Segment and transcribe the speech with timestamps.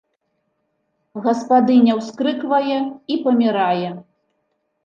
[1.25, 2.79] Гаспадыня ўскрыквае
[3.17, 3.89] і памірае.